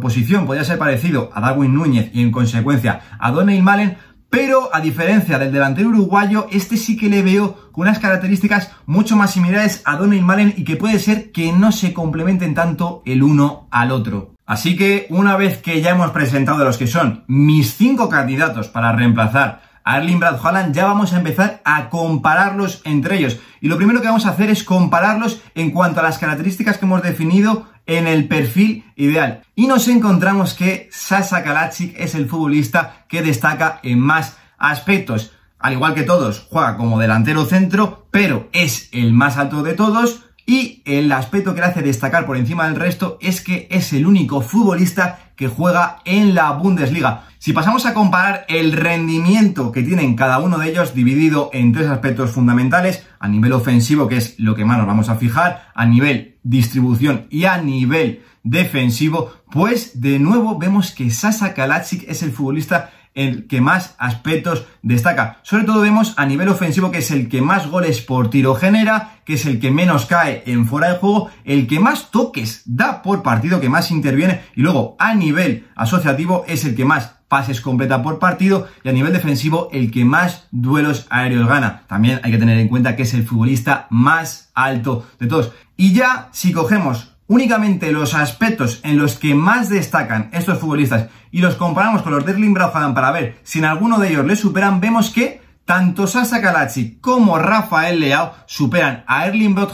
posición 0.00 0.46
podría 0.46 0.64
ser 0.64 0.78
parecido 0.78 1.30
a 1.34 1.40
Darwin 1.40 1.74
Núñez 1.74 2.10
y 2.14 2.22
en 2.22 2.30
consecuencia 2.30 3.00
a 3.18 3.30
Donny 3.30 3.60
Malen, 3.60 3.96
pero 4.30 4.70
a 4.72 4.80
diferencia 4.80 5.38
del 5.38 5.52
delantero 5.52 5.88
uruguayo, 5.88 6.46
este 6.52 6.76
sí 6.76 6.96
que 6.96 7.10
le 7.10 7.22
veo 7.22 7.70
con 7.72 7.82
unas 7.82 7.98
características 7.98 8.70
mucho 8.86 9.16
más 9.16 9.32
similares 9.32 9.82
a 9.84 9.96
Donny 9.96 10.20
Malen 10.20 10.54
y 10.56 10.62
que 10.62 10.76
puede 10.76 11.00
ser 11.00 11.32
que 11.32 11.52
no 11.52 11.72
se 11.72 11.92
complementen 11.92 12.54
tanto 12.54 13.02
el 13.04 13.24
uno 13.24 13.66
al 13.72 13.90
otro. 13.90 14.36
Así 14.46 14.76
que 14.76 15.06
una 15.10 15.36
vez 15.36 15.58
que 15.58 15.80
ya 15.80 15.90
hemos 15.90 16.12
presentado 16.12 16.64
los 16.64 16.78
que 16.78 16.86
son 16.86 17.24
mis 17.26 17.74
cinco 17.74 18.08
candidatos 18.08 18.68
para 18.68 18.92
reemplazar 18.92 19.62
a 19.84 19.98
Erling 19.98 20.20
Brad 20.20 20.38
Haaland, 20.42 20.74
ya 20.74 20.84
vamos 20.84 21.12
a 21.12 21.18
empezar 21.18 21.60
a 21.64 21.88
compararlos 21.88 22.82
entre 22.84 23.18
ellos. 23.18 23.38
Y 23.60 23.68
lo 23.68 23.76
primero 23.76 24.00
que 24.00 24.08
vamos 24.08 24.26
a 24.26 24.30
hacer 24.30 24.50
es 24.50 24.62
compararlos 24.62 25.42
en 25.54 25.70
cuanto 25.70 26.00
a 26.00 26.02
las 26.02 26.18
características 26.18 26.78
que 26.78 26.84
hemos 26.84 27.02
definido 27.02 27.66
en 27.86 28.06
el 28.06 28.28
perfil 28.28 28.84
ideal. 28.96 29.42
Y 29.54 29.66
nos 29.66 29.88
encontramos 29.88 30.54
que 30.54 30.88
Sasa 30.92 31.42
Kalacic 31.42 31.94
es 31.98 32.14
el 32.14 32.28
futbolista 32.28 33.04
que 33.08 33.22
destaca 33.22 33.80
en 33.82 33.98
más 33.98 34.36
aspectos. 34.58 35.32
Al 35.58 35.74
igual 35.74 35.94
que 35.94 36.04
todos, 36.04 36.46
juega 36.48 36.76
como 36.76 36.98
delantero 36.98 37.44
centro, 37.44 38.06
pero 38.10 38.48
es 38.52 38.88
el 38.92 39.12
más 39.12 39.36
alto 39.36 39.62
de 39.62 39.74
todos 39.74 40.24
y 40.46 40.82
el 40.84 41.10
aspecto 41.12 41.54
que 41.54 41.60
le 41.60 41.66
hace 41.66 41.82
destacar 41.82 42.26
por 42.26 42.36
encima 42.36 42.66
del 42.66 42.76
resto 42.76 43.18
es 43.20 43.40
que 43.40 43.68
es 43.70 43.92
el 43.92 44.06
único 44.06 44.40
futbolista 44.40 45.30
que 45.36 45.48
juega 45.48 45.98
en 46.04 46.34
la 46.34 46.50
Bundesliga. 46.52 47.24
Si 47.38 47.54
pasamos 47.54 47.86
a 47.86 47.94
comparar 47.94 48.44
el 48.48 48.72
rendimiento 48.72 49.72
que 49.72 49.82
tienen 49.82 50.14
cada 50.14 50.38
uno 50.38 50.58
de 50.58 50.68
ellos 50.68 50.92
dividido 50.92 51.48
en 51.54 51.72
tres 51.72 51.88
aspectos 51.88 52.32
fundamentales, 52.32 53.06
a 53.18 53.28
nivel 53.28 53.52
ofensivo, 53.52 54.08
que 54.08 54.18
es 54.18 54.38
lo 54.38 54.54
que 54.54 54.66
más 54.66 54.76
nos 54.76 54.86
vamos 54.86 55.08
a 55.08 55.16
fijar, 55.16 55.70
a 55.74 55.86
nivel 55.86 56.36
distribución 56.42 57.26
y 57.30 57.44
a 57.44 57.56
nivel 57.58 58.22
defensivo, 58.42 59.32
pues 59.50 60.00
de 60.00 60.18
nuevo 60.18 60.58
vemos 60.58 60.92
que 60.92 61.10
Sasa 61.10 61.54
Kalacic 61.54 62.04
es 62.08 62.22
el 62.22 62.32
futbolista 62.32 62.90
el 63.14 63.46
que 63.46 63.60
más 63.60 63.94
aspectos 63.98 64.66
destaca. 64.82 65.38
Sobre 65.42 65.64
todo 65.64 65.82
vemos 65.82 66.14
a 66.16 66.26
nivel 66.26 66.48
ofensivo 66.48 66.90
que 66.90 66.98
es 66.98 67.10
el 67.10 67.28
que 67.28 67.42
más 67.42 67.68
goles 67.68 68.00
por 68.00 68.30
tiro 68.30 68.54
genera, 68.54 69.18
que 69.24 69.34
es 69.34 69.46
el 69.46 69.60
que 69.60 69.70
menos 69.70 70.06
cae 70.06 70.42
en 70.46 70.66
fuera 70.66 70.92
de 70.92 70.98
juego, 70.98 71.30
el 71.44 71.66
que 71.66 71.80
más 71.80 72.10
toques 72.10 72.62
da 72.64 73.02
por 73.02 73.22
partido, 73.22 73.60
que 73.60 73.68
más 73.68 73.90
interviene 73.90 74.42
y 74.54 74.62
luego 74.62 74.96
a 74.98 75.14
nivel 75.14 75.68
asociativo 75.74 76.44
es 76.46 76.64
el 76.64 76.74
que 76.74 76.84
más 76.84 77.16
pases 77.30 77.60
completa 77.60 78.02
por 78.02 78.18
partido 78.18 78.66
y 78.82 78.88
a 78.88 78.92
nivel 78.92 79.12
defensivo 79.12 79.68
el 79.72 79.92
que 79.92 80.04
más 80.04 80.48
duelos 80.50 81.06
aéreos 81.10 81.48
gana. 81.48 81.84
También 81.86 82.20
hay 82.24 82.32
que 82.32 82.38
tener 82.38 82.58
en 82.58 82.68
cuenta 82.68 82.96
que 82.96 83.04
es 83.04 83.14
el 83.14 83.24
futbolista 83.24 83.86
más 83.88 84.50
alto 84.52 85.06
de 85.20 85.28
todos. 85.28 85.52
Y 85.76 85.92
ya 85.92 86.28
si 86.32 86.52
cogemos 86.52 87.12
únicamente 87.30 87.92
los 87.92 88.14
aspectos 88.14 88.80
en 88.82 88.98
los 88.98 89.16
que 89.16 89.36
más 89.36 89.68
destacan 89.68 90.30
estos 90.32 90.58
futbolistas 90.58 91.06
y 91.30 91.40
los 91.40 91.54
comparamos 91.54 92.02
con 92.02 92.12
los 92.12 92.26
de 92.26 92.32
Erling 92.32 92.54
Braut 92.54 92.72
para 92.72 93.12
ver 93.12 93.38
si 93.44 93.60
en 93.60 93.66
alguno 93.66 94.00
de 94.00 94.08
ellos 94.08 94.26
le 94.26 94.34
superan, 94.34 94.80
vemos 94.80 95.10
que 95.10 95.40
tanto 95.64 96.08
Sasa 96.08 96.40
Kalachi 96.42 96.98
como 97.00 97.38
Rafael 97.38 98.00
Leao 98.00 98.34
superan 98.46 99.04
a 99.06 99.28
Erling 99.28 99.54
Braut 99.54 99.70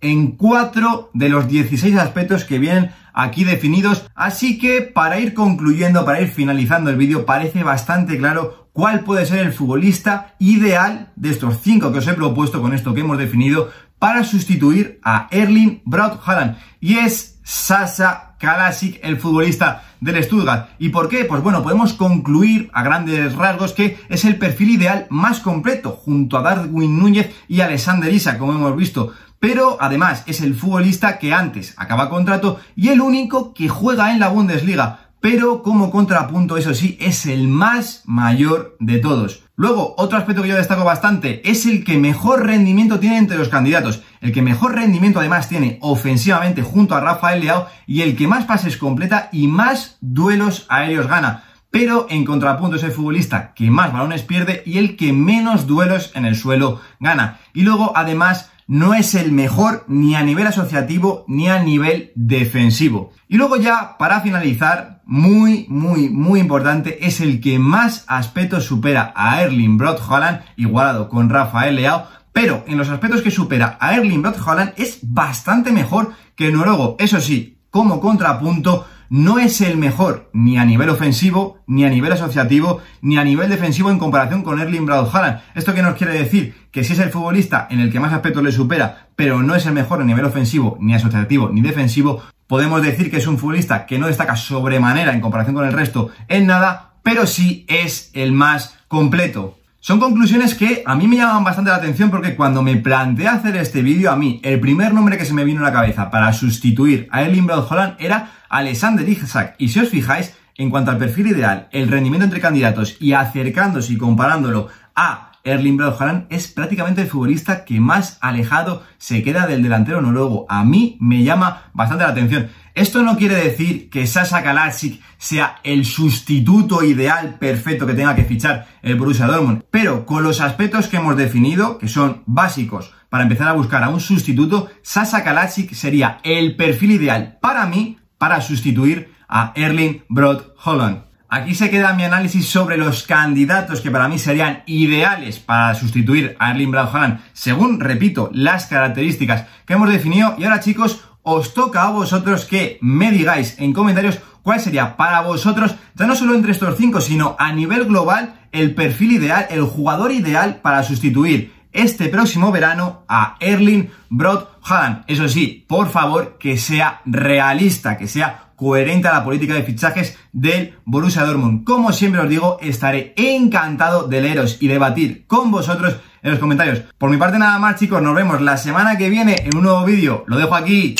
en 0.00 0.32
cuatro 0.32 1.10
de 1.14 1.28
los 1.28 1.46
16 1.46 1.94
aspectos 1.96 2.44
que 2.44 2.58
vienen 2.58 2.90
aquí 3.14 3.44
definidos. 3.44 4.10
Así 4.16 4.58
que 4.58 4.82
para 4.82 5.20
ir 5.20 5.34
concluyendo, 5.34 6.04
para 6.04 6.20
ir 6.20 6.28
finalizando 6.28 6.90
el 6.90 6.96
vídeo, 6.96 7.24
parece 7.24 7.62
bastante 7.62 8.18
claro 8.18 8.68
cuál 8.72 9.00
puede 9.00 9.24
ser 9.24 9.40
el 9.40 9.52
futbolista 9.52 10.34
ideal 10.40 11.12
de 11.14 11.30
estos 11.30 11.60
cinco 11.62 11.92
que 11.92 11.98
os 11.98 12.08
he 12.08 12.14
propuesto 12.14 12.60
con 12.60 12.74
esto 12.74 12.92
que 12.92 13.00
hemos 13.00 13.18
definido 13.18 13.70
para 13.98 14.24
sustituir 14.24 15.00
a 15.02 15.28
Erling 15.30 15.82
Braut 15.84 16.20
Haaland 16.24 16.56
y 16.80 16.98
es 16.98 17.38
Sasa 17.42 18.36
Kalasic, 18.38 19.00
el 19.02 19.18
futbolista 19.18 19.82
del 20.00 20.22
Stuttgart. 20.22 20.70
¿Y 20.78 20.90
por 20.90 21.08
qué? 21.08 21.24
Pues 21.24 21.42
bueno, 21.42 21.62
podemos 21.62 21.94
concluir 21.94 22.70
a 22.72 22.82
grandes 22.82 23.34
rasgos 23.34 23.72
que 23.72 23.98
es 24.08 24.24
el 24.24 24.36
perfil 24.36 24.70
ideal 24.70 25.06
más 25.10 25.40
completo 25.40 25.90
junto 25.90 26.38
a 26.38 26.42
Darwin 26.42 26.98
Núñez 26.98 27.34
y 27.48 27.60
Alexander 27.60 28.12
Isa, 28.12 28.38
como 28.38 28.52
hemos 28.52 28.76
visto. 28.76 29.12
Pero 29.40 29.78
además 29.80 30.24
es 30.26 30.40
el 30.40 30.54
futbolista 30.54 31.18
que 31.18 31.32
antes 31.32 31.74
acaba 31.76 32.10
contrato 32.10 32.60
y 32.76 32.88
el 32.88 33.00
único 33.00 33.54
que 33.54 33.68
juega 33.68 34.12
en 34.12 34.20
la 34.20 34.28
Bundesliga 34.28 35.07
pero 35.20 35.62
como 35.62 35.90
contrapunto, 35.90 36.56
eso 36.56 36.74
sí, 36.74 36.96
es 37.00 37.26
el 37.26 37.48
más 37.48 38.02
mayor 38.06 38.76
de 38.78 38.98
todos. 38.98 39.44
Luego, 39.56 39.94
otro 39.98 40.16
aspecto 40.16 40.42
que 40.42 40.48
yo 40.48 40.56
destaco 40.56 40.84
bastante 40.84 41.42
es 41.50 41.66
el 41.66 41.84
que 41.84 41.98
mejor 41.98 42.46
rendimiento 42.46 43.00
tiene 43.00 43.18
entre 43.18 43.38
los 43.38 43.48
candidatos, 43.48 44.02
el 44.20 44.32
que 44.32 44.42
mejor 44.42 44.76
rendimiento 44.76 45.18
además 45.18 45.48
tiene 45.48 45.78
ofensivamente 45.80 46.62
junto 46.62 46.94
a 46.94 47.00
Rafael 47.00 47.40
Leao 47.40 47.66
y 47.84 48.02
el 48.02 48.14
que 48.14 48.28
más 48.28 48.44
pases 48.44 48.76
completa 48.76 49.28
y 49.32 49.48
más 49.48 49.96
duelos 50.00 50.66
aéreos 50.68 51.08
gana. 51.08 51.42
Pero 51.70 52.06
en 52.08 52.24
contrapunto 52.24 52.76
es 52.76 52.84
el 52.84 52.92
futbolista 52.92 53.52
que 53.54 53.70
más 53.70 53.92
balones 53.92 54.22
pierde 54.22 54.62
y 54.64 54.78
el 54.78 54.96
que 54.96 55.12
menos 55.12 55.66
duelos 55.66 56.12
en 56.14 56.24
el 56.24 56.36
suelo 56.36 56.80
gana. 57.00 57.40
Y 57.52 57.62
luego, 57.62 57.92
además, 57.96 58.50
no 58.68 58.94
es 58.94 59.14
el 59.14 59.32
mejor 59.32 59.84
ni 59.88 60.14
a 60.14 60.22
nivel 60.22 60.46
asociativo 60.46 61.24
ni 61.26 61.48
a 61.48 61.62
nivel 61.62 62.12
defensivo. 62.14 63.10
Y 63.26 63.36
luego 63.38 63.56
ya, 63.56 63.96
para 63.98 64.20
finalizar, 64.20 65.00
muy, 65.06 65.66
muy, 65.70 66.10
muy 66.10 66.38
importante, 66.38 67.06
es 67.06 67.20
el 67.20 67.40
que 67.40 67.58
más 67.58 68.04
aspectos 68.06 68.64
supera 68.64 69.12
a 69.16 69.42
Erling 69.42 69.78
Brot 69.78 70.00
Holland, 70.06 70.42
igualado 70.56 71.08
con 71.08 71.30
Rafael 71.30 71.76
Leao, 71.76 72.06
pero 72.32 72.62
en 72.68 72.76
los 72.76 72.90
aspectos 72.90 73.22
que 73.22 73.30
supera 73.30 73.78
a 73.80 73.96
Erling 73.96 74.20
Brot 74.20 74.38
Holland 74.46 74.74
es 74.76 75.00
bastante 75.02 75.72
mejor 75.72 76.12
que 76.36 76.52
noruego. 76.52 76.96
Eso 76.98 77.20
sí, 77.20 77.57
como 77.70 78.00
contrapunto, 78.00 78.86
no 79.10 79.38
es 79.38 79.60
el 79.60 79.76
mejor 79.78 80.30
ni 80.32 80.58
a 80.58 80.64
nivel 80.64 80.90
ofensivo, 80.90 81.58
ni 81.66 81.84
a 81.84 81.90
nivel 81.90 82.12
asociativo, 82.12 82.80
ni 83.00 83.16
a 83.16 83.24
nivel 83.24 83.48
defensivo 83.48 83.90
en 83.90 83.98
comparación 83.98 84.42
con 84.42 84.60
Erling 84.60 84.84
Braut 84.84 85.14
Haaland. 85.14 85.40
¿Esto 85.54 85.74
qué 85.74 85.82
nos 85.82 85.94
quiere 85.94 86.12
decir? 86.12 86.68
Que 86.70 86.84
si 86.84 86.92
es 86.92 86.98
el 86.98 87.10
futbolista 87.10 87.66
en 87.70 87.80
el 87.80 87.90
que 87.90 88.00
más 88.00 88.12
aspectos 88.12 88.42
le 88.42 88.52
supera, 88.52 89.08
pero 89.16 89.42
no 89.42 89.54
es 89.54 89.64
el 89.66 89.72
mejor 89.72 90.02
a 90.02 90.04
nivel 90.04 90.24
ofensivo, 90.24 90.76
ni 90.80 90.94
asociativo, 90.94 91.48
ni 91.50 91.62
defensivo, 91.62 92.22
podemos 92.46 92.82
decir 92.82 93.10
que 93.10 93.16
es 93.16 93.26
un 93.26 93.38
futbolista 93.38 93.86
que 93.86 93.98
no 93.98 94.06
destaca 94.08 94.36
sobremanera 94.36 95.12
en 95.12 95.20
comparación 95.20 95.54
con 95.54 95.66
el 95.66 95.72
resto 95.72 96.10
en 96.28 96.46
nada, 96.46 96.92
pero 97.02 97.26
sí 97.26 97.64
es 97.68 98.10
el 98.12 98.32
más 98.32 98.78
completo. 98.88 99.57
Son 99.88 100.00
conclusiones 100.00 100.54
que 100.54 100.82
a 100.84 100.94
mí 100.94 101.08
me 101.08 101.16
llaman 101.16 101.44
bastante 101.44 101.70
la 101.70 101.78
atención 101.78 102.10
porque 102.10 102.36
cuando 102.36 102.62
me 102.62 102.76
planteé 102.76 103.26
hacer 103.26 103.56
este 103.56 103.80
vídeo, 103.80 104.12
a 104.12 104.16
mí 104.16 104.38
el 104.44 104.60
primer 104.60 104.92
nombre 104.92 105.16
que 105.16 105.24
se 105.24 105.32
me 105.32 105.46
vino 105.46 105.62
a 105.62 105.64
la 105.64 105.72
cabeza 105.72 106.10
para 106.10 106.30
sustituir 106.34 107.08
a 107.10 107.22
Erling 107.22 107.46
Braut 107.46 107.72
Holland 107.72 107.96
era 107.98 108.32
Alexander 108.50 109.08
Isak. 109.08 109.54
Y 109.56 109.68
si 109.70 109.80
os 109.80 109.88
fijáis, 109.88 110.36
en 110.58 110.68
cuanto 110.68 110.90
al 110.90 110.98
perfil 110.98 111.28
ideal, 111.28 111.68
el 111.72 111.88
rendimiento 111.88 112.26
entre 112.26 112.38
candidatos 112.38 112.98
y 113.00 113.14
acercándose 113.14 113.94
y 113.94 113.96
comparándolo 113.96 114.68
a 114.94 115.32
Erling 115.42 115.78
Braut 115.78 115.98
Haaland 115.98 116.26
es 116.28 116.48
prácticamente 116.48 117.00
el 117.00 117.08
futbolista 117.08 117.64
que 117.64 117.80
más 117.80 118.18
alejado 118.20 118.82
se 118.98 119.22
queda 119.22 119.46
del 119.46 119.62
delantero 119.62 120.02
noruego. 120.02 120.44
A 120.50 120.64
mí 120.64 120.98
me 121.00 121.24
llama 121.24 121.62
bastante 121.72 122.04
la 122.04 122.10
atención. 122.10 122.48
Esto 122.78 123.02
no 123.02 123.16
quiere 123.16 123.34
decir 123.34 123.90
que 123.90 124.06
Sasa 124.06 124.40
Kalasic 124.40 125.02
sea 125.16 125.56
el 125.64 125.84
sustituto 125.84 126.84
ideal 126.84 127.34
perfecto 127.40 127.88
que 127.88 127.94
tenga 127.94 128.14
que 128.14 128.22
fichar 128.22 128.68
el 128.82 128.94
Borussia 128.94 129.26
Dortmund, 129.26 129.64
pero 129.68 130.06
con 130.06 130.22
los 130.22 130.40
aspectos 130.40 130.86
que 130.86 130.98
hemos 130.98 131.16
definido, 131.16 131.78
que 131.78 131.88
son 131.88 132.22
básicos 132.26 132.94
para 133.08 133.24
empezar 133.24 133.48
a 133.48 133.54
buscar 133.54 133.82
a 133.82 133.88
un 133.88 133.98
sustituto, 133.98 134.70
Sasa 134.82 135.24
Kalasic 135.24 135.74
sería 135.74 136.20
el 136.22 136.54
perfil 136.54 136.92
ideal 136.92 137.38
para 137.42 137.66
mí 137.66 137.98
para 138.16 138.40
sustituir 138.40 139.12
a 139.28 139.52
Erling 139.56 140.04
Broad 140.08 140.42
Holland. 140.64 141.08
Aquí 141.30 141.54
se 141.56 141.70
queda 141.70 141.94
mi 141.94 142.04
análisis 142.04 142.48
sobre 142.48 142.78
los 142.78 143.02
candidatos 143.02 143.80
que 143.80 143.90
para 143.90 144.08
mí 144.08 144.18
serían 144.18 144.62
ideales 144.66 145.40
para 145.40 145.74
sustituir 145.74 146.36
a 146.38 146.52
Erling 146.52 146.70
Broad 146.70 146.94
Holland, 146.94 147.20
según, 147.32 147.80
repito, 147.80 148.30
las 148.32 148.66
características 148.66 149.46
que 149.66 149.74
hemos 149.74 149.90
definido. 149.90 150.36
Y 150.38 150.44
ahora, 150.44 150.60
chicos, 150.60 151.07
os 151.30 151.54
toca 151.54 151.82
a 151.82 151.90
vosotros 151.90 152.44
que 152.44 152.78
me 152.80 153.10
digáis 153.10 153.56
en 153.58 153.72
comentarios 153.72 154.18
cuál 154.42 154.60
sería 154.60 154.96
para 154.96 155.20
vosotros, 155.20 155.74
ya 155.94 156.06
no 156.06 156.14
solo 156.14 156.34
entre 156.34 156.52
estos 156.52 156.76
cinco, 156.76 157.00
sino 157.00 157.36
a 157.38 157.52
nivel 157.52 157.84
global, 157.84 158.48
el 158.52 158.74
perfil 158.74 159.12
ideal, 159.12 159.46
el 159.50 159.62
jugador 159.62 160.10
ideal 160.10 160.60
para 160.62 160.82
sustituir 160.82 161.52
este 161.72 162.08
próximo 162.08 162.50
verano 162.50 163.04
a 163.08 163.36
Erling 163.40 163.90
Brot 164.08 164.58
Haaland. 164.64 165.04
Eso 165.06 165.28
sí, 165.28 165.64
por 165.68 165.90
favor, 165.90 166.38
que 166.38 166.56
sea 166.56 167.02
realista, 167.04 167.98
que 167.98 168.08
sea 168.08 168.48
coherente 168.56 169.06
a 169.06 169.12
la 169.12 169.24
política 169.24 169.54
de 169.54 169.62
fichajes 169.62 170.18
del 170.32 170.74
Borussia 170.84 171.24
Dortmund. 171.24 171.64
Como 171.64 171.92
siempre 171.92 172.20
os 172.20 172.28
digo, 172.28 172.58
estaré 172.60 173.14
encantado 173.16 174.08
de 174.08 174.20
leeros 174.20 174.56
y 174.60 174.66
debatir 174.66 175.26
con 175.26 175.50
vosotros 175.50 175.96
en 176.22 176.32
los 176.32 176.40
comentarios. 176.40 176.80
Por 176.98 177.10
mi 177.10 177.16
parte 177.16 177.38
nada 177.38 177.58
más 177.58 177.78
chicos, 177.78 178.02
nos 178.02 178.14
vemos 178.14 178.40
la 178.40 178.56
semana 178.56 178.98
que 178.98 179.10
viene 179.10 179.36
en 179.44 179.56
un 179.56 179.62
nuevo 179.62 179.84
vídeo. 179.84 180.24
Lo 180.26 180.36
dejo 180.36 180.56
aquí. 180.56 180.96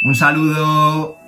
Un 0.00 0.14
saludo. 0.14 1.18